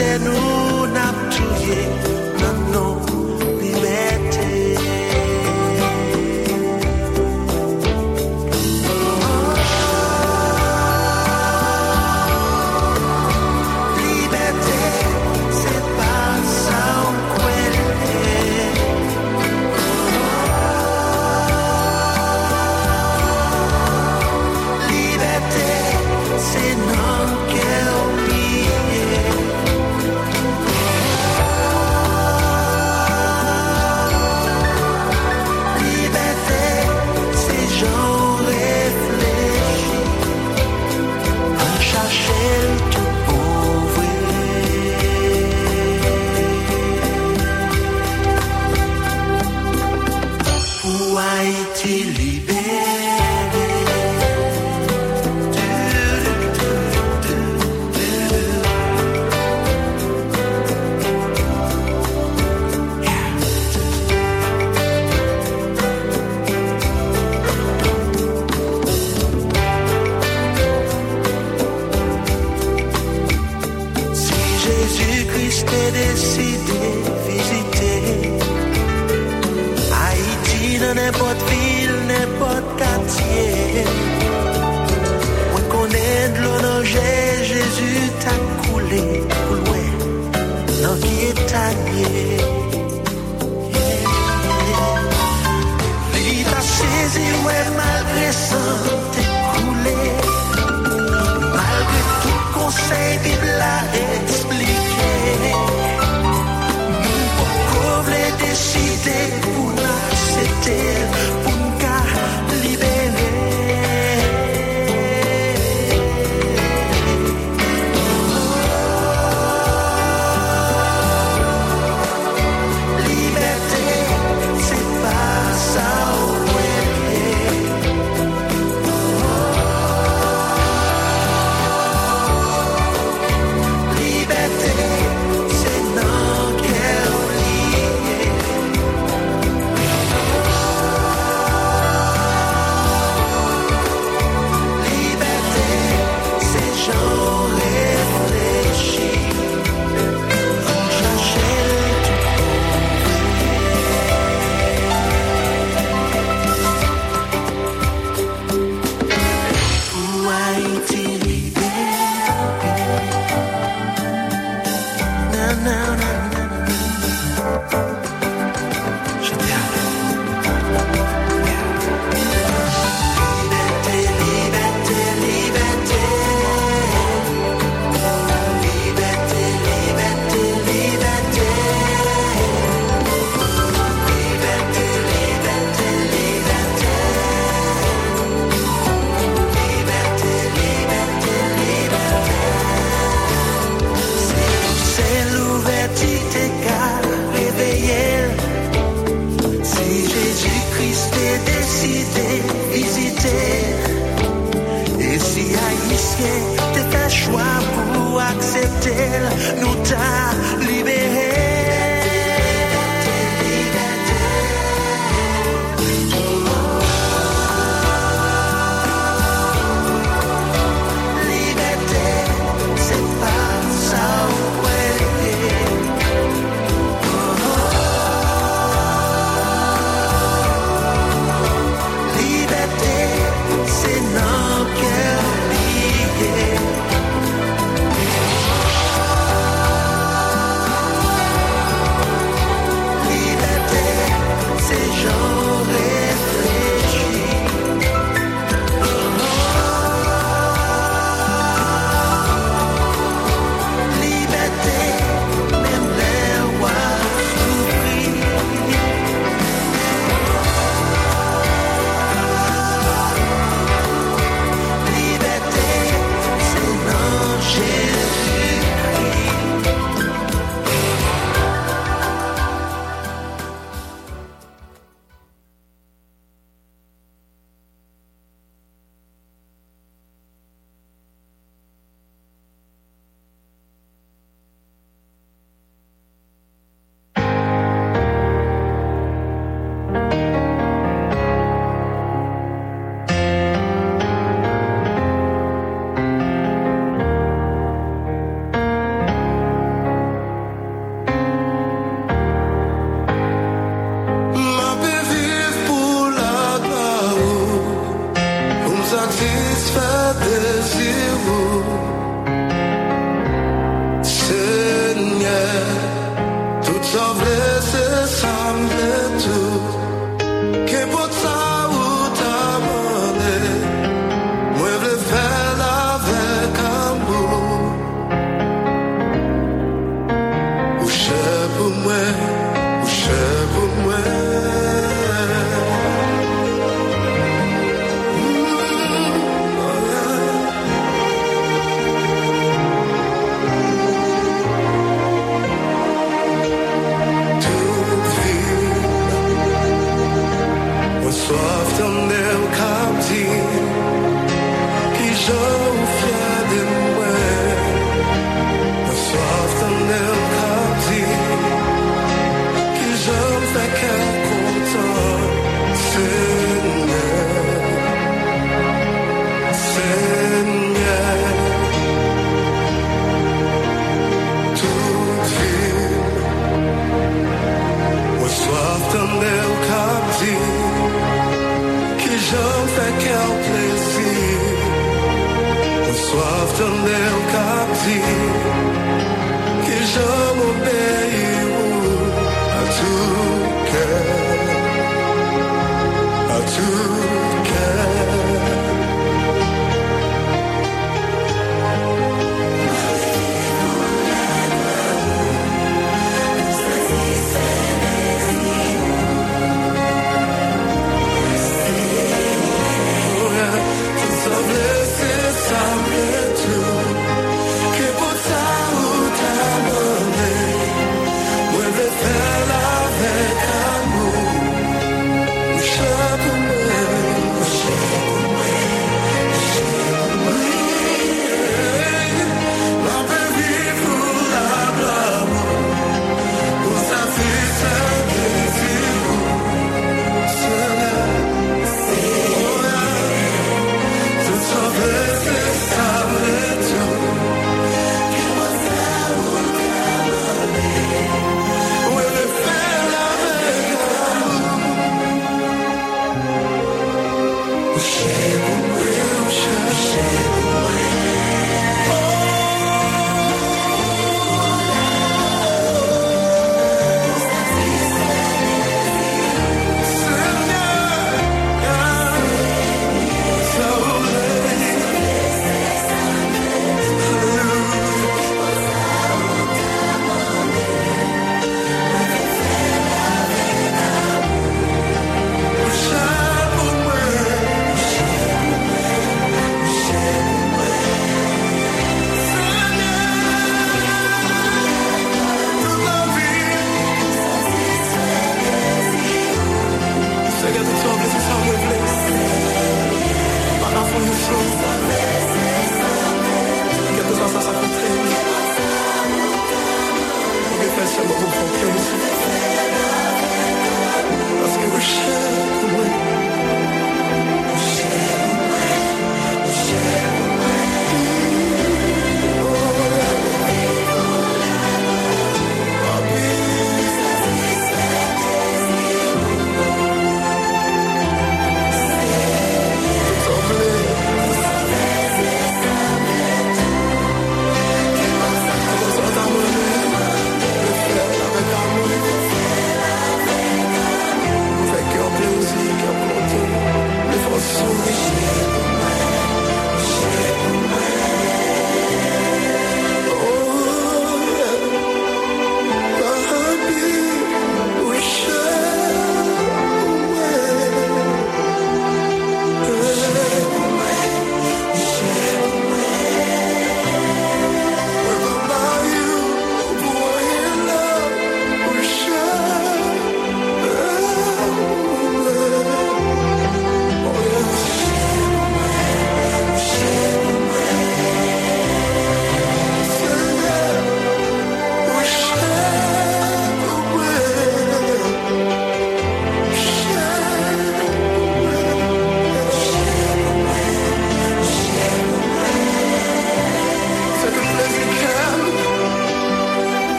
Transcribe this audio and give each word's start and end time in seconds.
você 0.00 0.59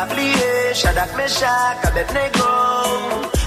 va 0.00 0.06
plier, 0.14 0.74
Shadak 0.74 1.12
Meshak, 1.16 1.84
Abednego. 1.88 2.50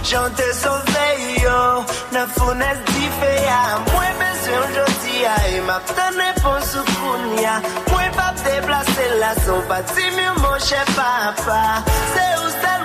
Jante 0.09 0.47
sove 0.61 1.07
yo, 1.43 1.85
nan 2.11 2.27
founes 2.35 2.77
di 2.89 3.05
feya. 3.19 3.61
Mwen 3.91 4.13
besyon 4.19 4.67
joti 4.75 5.15
ya, 5.23 5.35
e 5.55 5.61
map 5.67 5.85
tane 5.97 6.29
pon 6.41 6.61
soukoun 6.71 7.23
ya. 7.45 7.55
Mwen 7.91 8.11
pap 8.17 8.35
deplase 8.45 9.05
la, 9.21 9.33
son 9.45 9.61
pati 9.69 10.05
mi 10.15 10.27
mwen 10.41 10.59
che 10.67 10.81
papa. 10.95 11.61
Se 12.13 12.25
ou 12.41 12.49
sel 12.61 12.82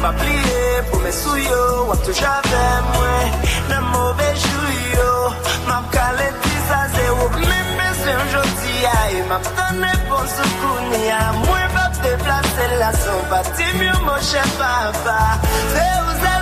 pa 0.00 0.12
plie 0.12 0.82
Promes 0.90 1.20
ou 1.26 1.36
yo, 1.36 1.62
wap 1.88 2.02
tou 2.04 2.14
jave 2.16 2.64
mwen 2.94 3.26
Nan 3.68 3.84
mouve 3.92 4.28
jou 4.44 4.74
yo 4.96 5.12
Map 5.68 5.90
kale 5.94 6.28
pisa 6.42 6.80
ze 6.94 7.06
wop 7.20 7.36
Mwen 7.44 7.72
beswen 7.78 8.34
joti 8.34 8.74
ya 8.84 8.98
E 9.18 9.22
map 9.28 9.44
tane 9.56 9.92
pon 10.08 10.26
soukouni 10.36 11.06
ya 11.06 11.22
Mwen 11.44 11.76
pap 11.76 11.92
la 12.80 12.92
son 13.02 13.20
Pati 13.30 13.72
myo 13.78 13.96
mwen 14.06 14.20
che 14.30 14.44
papa 14.58 15.18
Ze 15.74 15.88
ou 16.00 16.39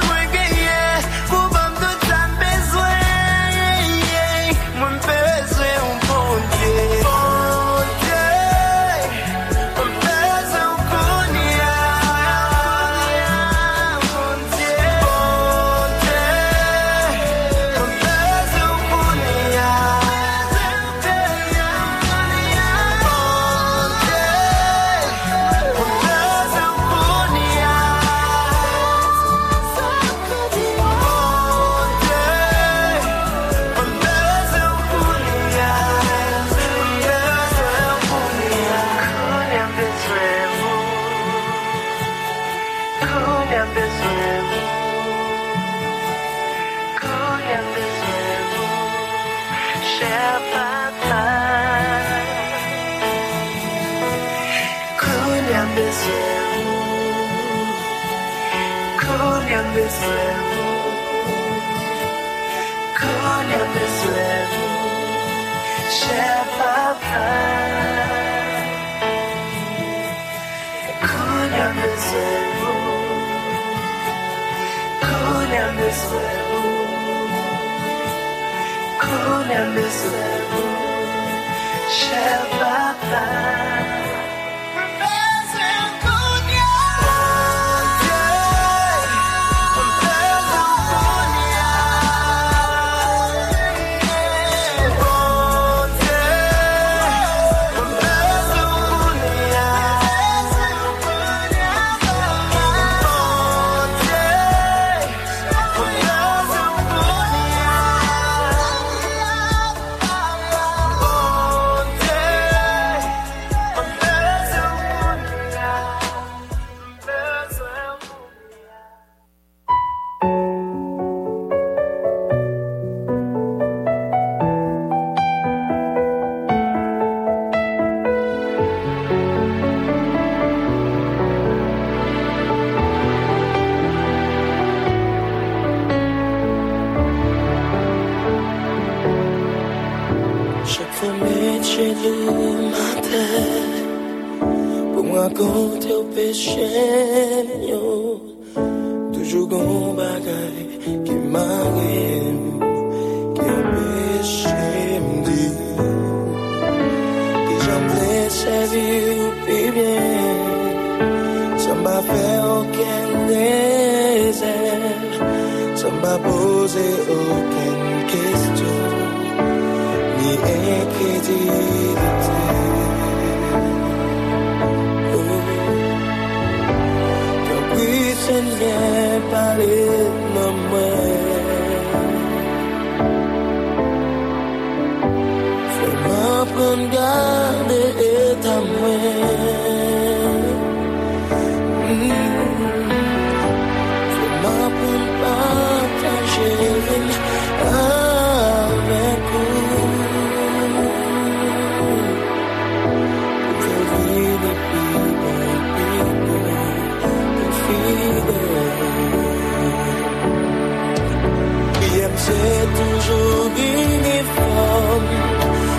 Yem 212.39 212.49
se 212.49 212.67
toujou 212.77 213.51
vini 213.55 214.19
fòm 214.35 215.05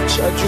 Chak 0.08 0.39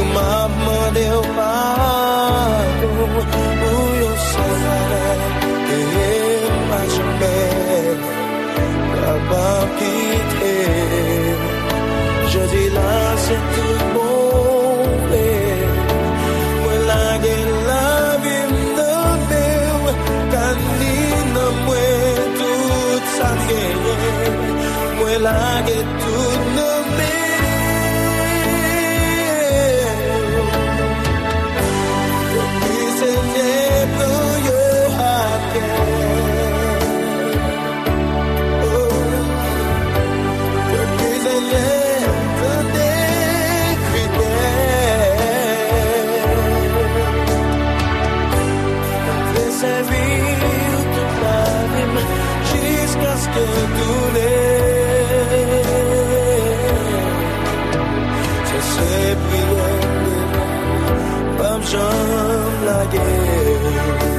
again. 62.94 64.11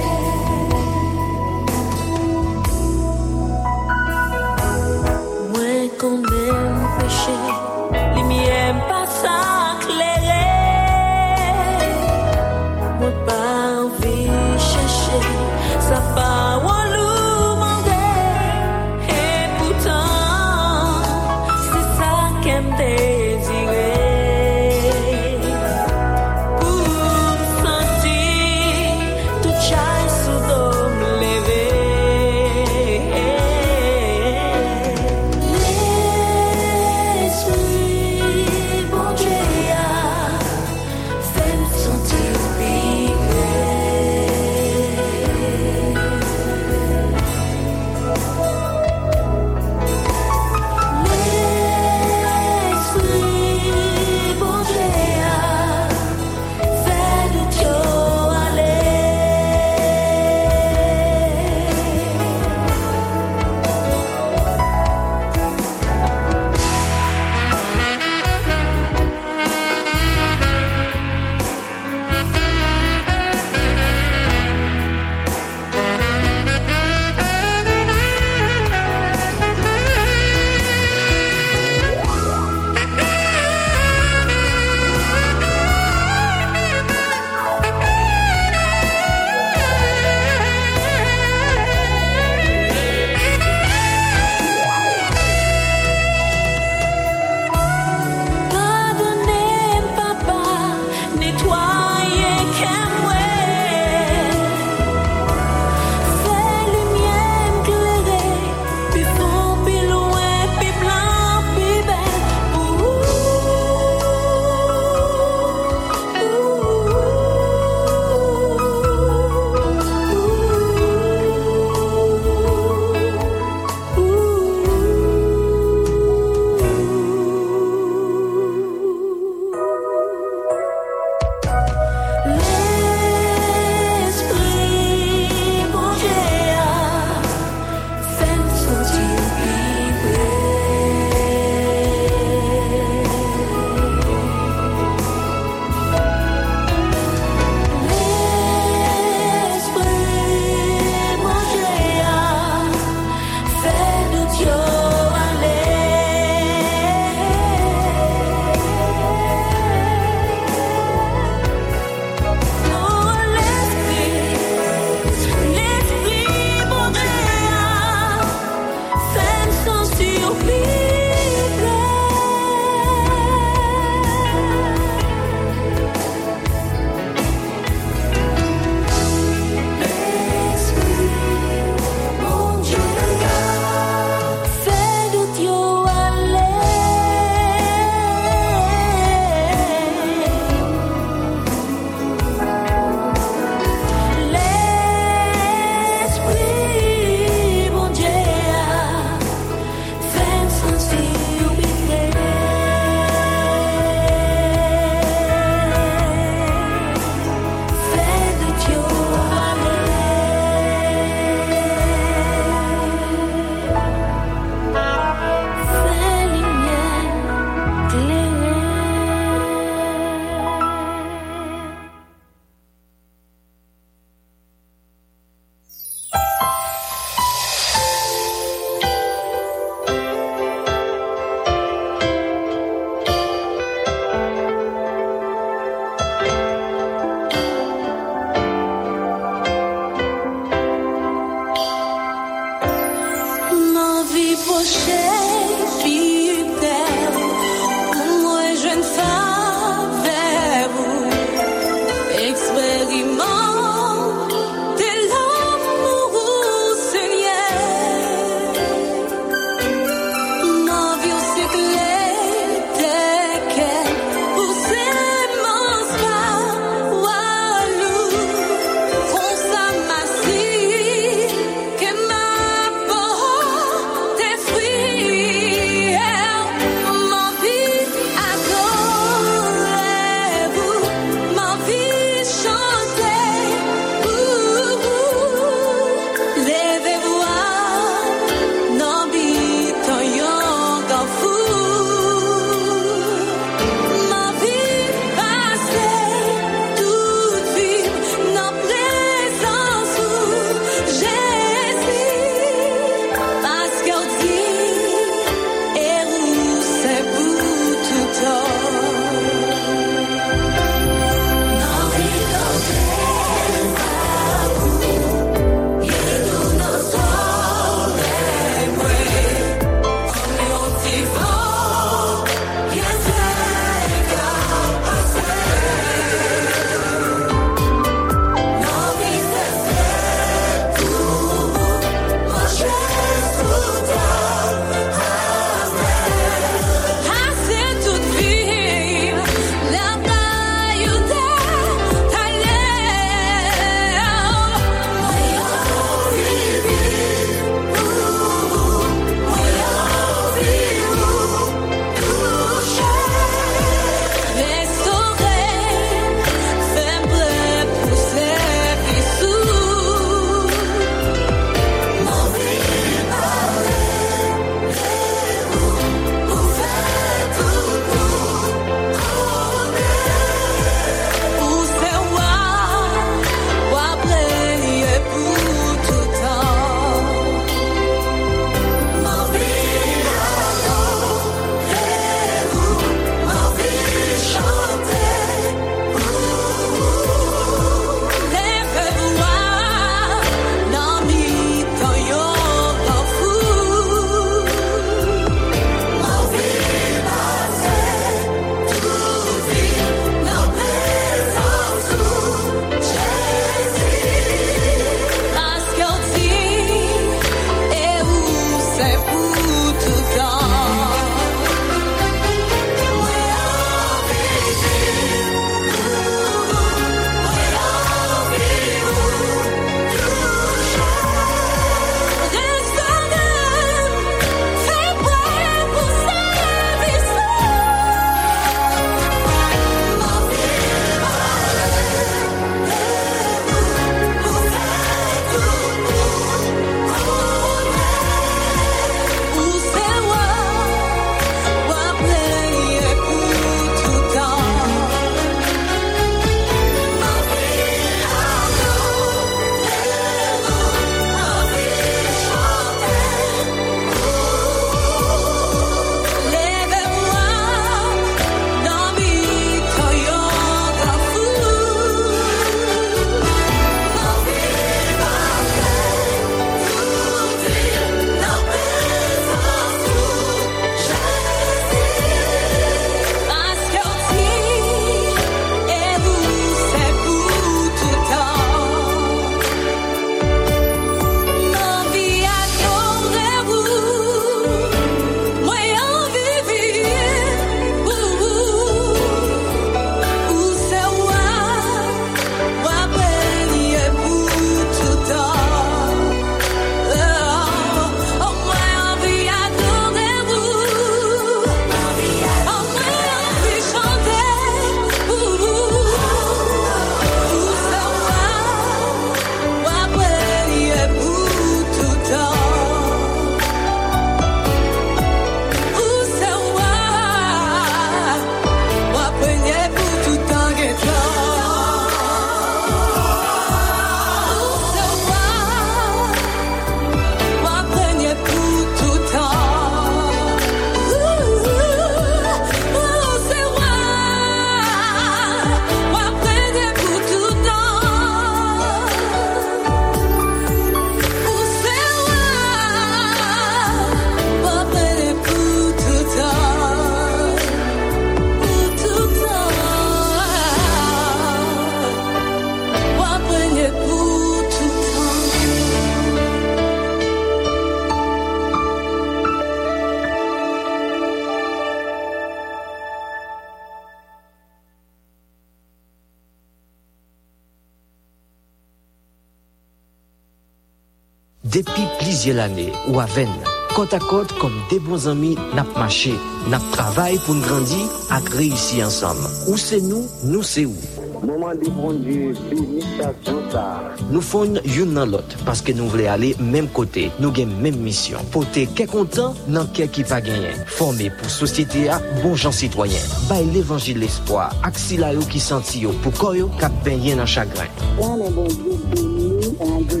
plizye 572.21 572.33
lane 572.33 572.69
ou 572.87 572.99
aven. 572.99 573.29
Kont 573.73 573.93
a 573.95 573.99
kont 573.99 574.29
kom 574.37 574.53
de 574.69 574.77
bon 574.83 574.99
zami 574.99 575.31
nap 575.55 575.69
mache, 575.79 576.11
nap 576.51 576.61
travay 576.75 577.17
pou 577.25 577.33
n 577.33 577.41
grandi 577.41 577.79
ak 578.13 578.29
reisi 578.35 578.81
ansam. 578.83 579.17
Ou 579.49 579.57
se 579.57 579.79
nou, 579.81 580.05
nou 580.27 580.45
se 580.45 580.67
ou. 580.67 580.75
Mouman 581.21 581.57
li 581.61 581.71
bon 581.73 581.97
diye, 582.03 582.33
bini 582.49 582.83
sa 582.97 583.09
chan 583.25 583.39
sa. 583.53 583.63
Nou 584.11 584.21
fon 584.25 584.59
yon 584.75 584.93
nan 584.97 585.09
lot, 585.13 585.33
paske 585.47 585.73
nou 585.77 585.89
vle 585.93 586.09
ale 586.11 586.33
menm 586.41 586.69
kote, 586.75 587.07
nou 587.21 587.33
gen 587.33 587.53
menm 587.63 587.79
misyon. 587.85 588.27
Pote 588.33 588.67
ke 588.77 588.85
kontan, 588.91 589.37
nan 589.49 589.69
ke 589.73 589.87
ki 589.89 590.05
pa 590.09 590.19
genyen. 590.21 590.61
Forme 590.77 591.09
pou 591.17 591.31
sosyete 591.31 591.87
a, 591.93 591.97
bon 592.21 592.35
jan 592.35 592.53
sitwayen. 592.53 593.17
Bay 593.31 593.47
l'evangil 593.53 594.01
l'espoi, 594.03 594.49
ak 594.67 594.77
sila 594.81 595.13
yo 595.15 595.25
ki 595.31 595.41
santi 595.41 595.87
yo, 595.87 595.95
pou 596.05 596.13
koyo 596.21 596.51
kap 596.61 596.75
benyen 596.85 597.23
nan 597.23 597.29
chagren. 597.29 597.71
Wan 598.01 598.19
le 598.21 598.29
bon 598.35 598.51
diye, 598.51 598.81
bini, 598.93 599.55
an 599.63 599.77
diye. 599.87 600.00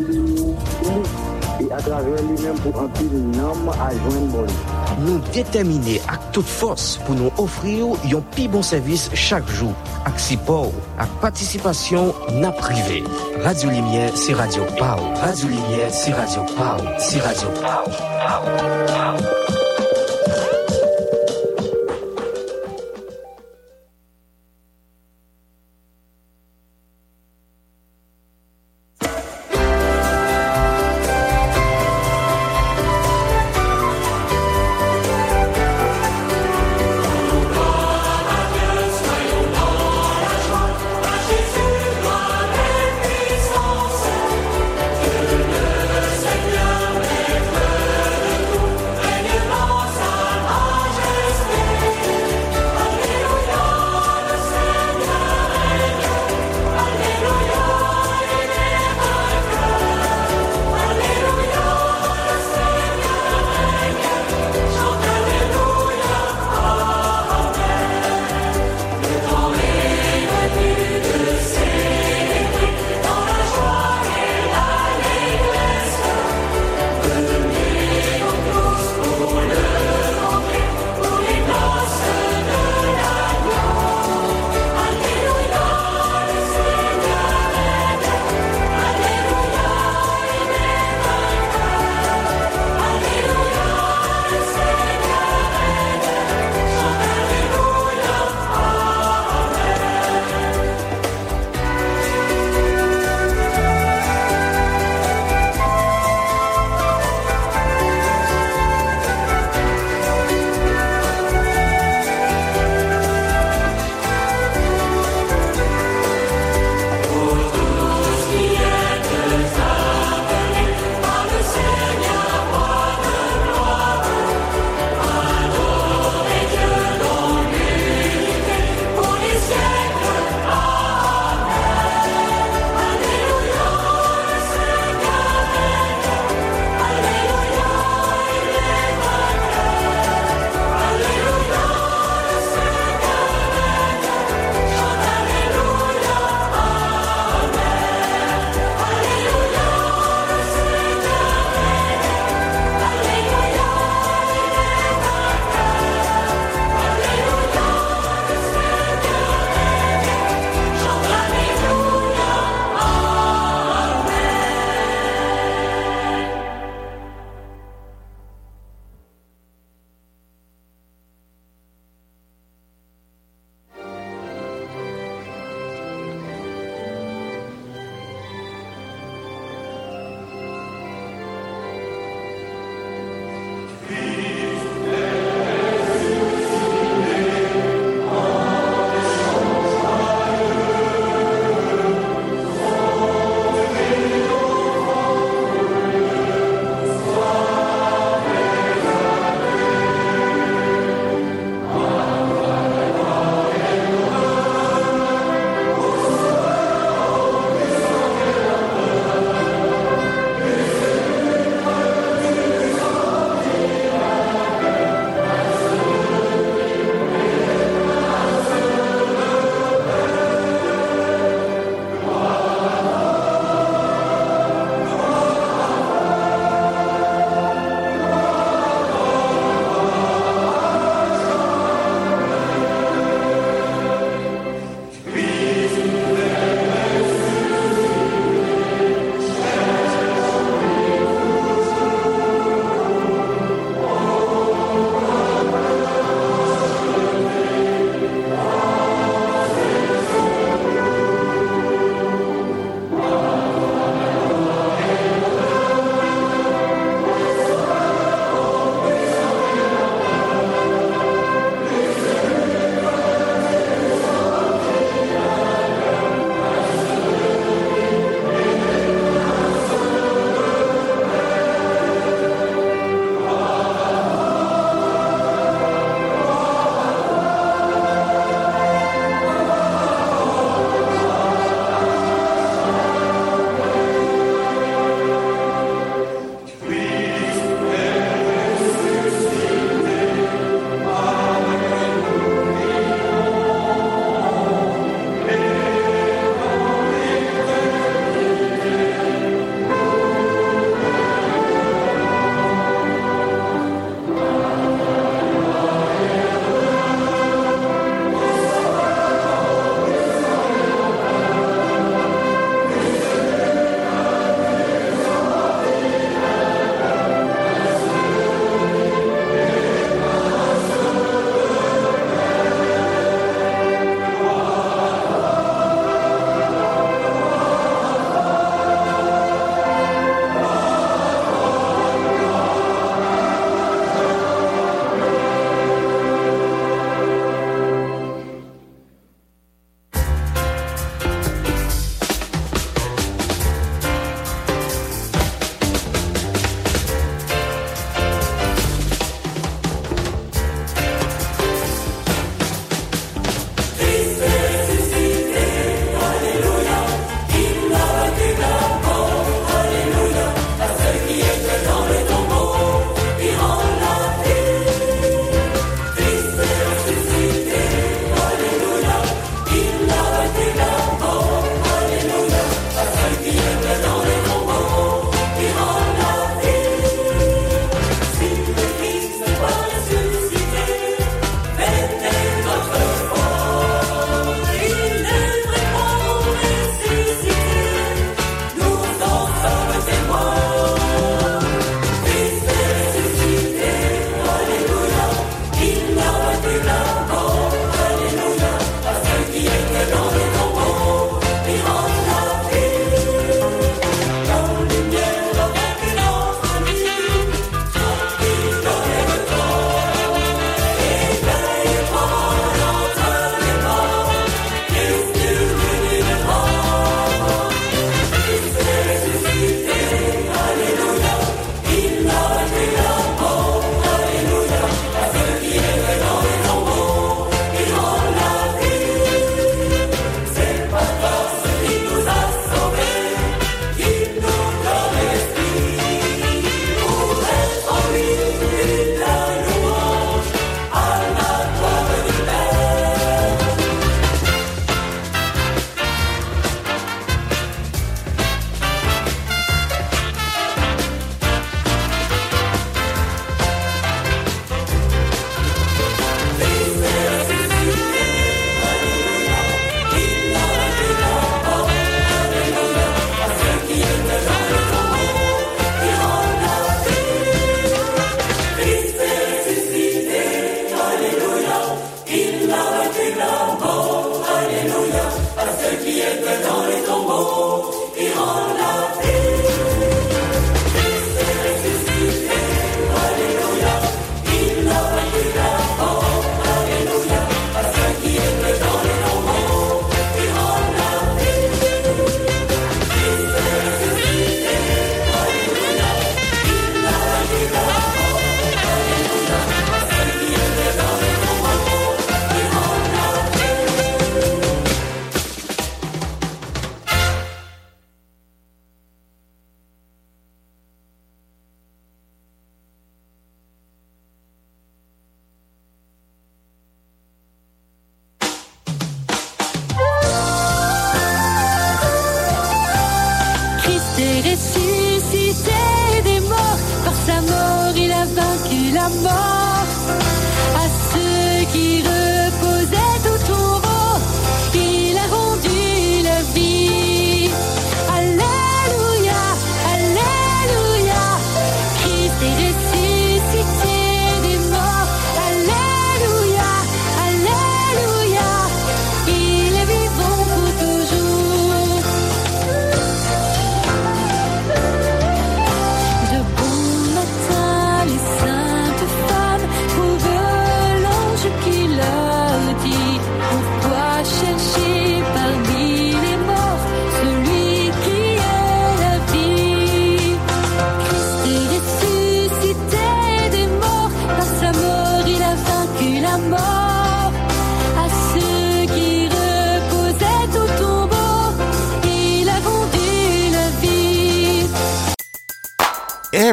travers 1.91 2.23
lui-même 2.23 2.57
pour 2.59 2.81
un 2.81 2.87
pile 2.87 3.31
nom 3.35 3.71
à 3.71 3.91
joindre 3.91 4.31
bon. 4.31 4.45
Nou 5.01 5.19
detemine 5.33 5.97
ak 6.11 6.29
tout 6.35 6.47
fos 6.47 6.95
pou 7.05 7.15
nou 7.17 7.31
ofri 7.41 7.77
yo 7.81 7.95
yon 8.07 8.23
pi 8.35 8.47
bon 8.51 8.63
servis 8.63 9.09
chak 9.17 9.47
jou. 9.57 9.75
Ak 10.07 10.19
sipor, 10.21 10.71
ak 11.01 11.11
patisipasyon 11.23 12.39
na 12.39 12.53
prive. 12.55 13.03
Radio 13.43 13.75
Lumière, 13.75 14.15
se 14.15 14.35
radio 14.37 14.67
pa 14.79 14.95
ou. 14.99 15.11
Radio 15.19 15.51
Lumière, 15.51 15.91
se 15.91 16.15
radio 16.15 16.47
pa 16.55 16.73
ou. 16.79 16.97
Se 16.99 17.19
radio 17.19 17.53
pa 17.59 17.83
ou. 17.85 19.40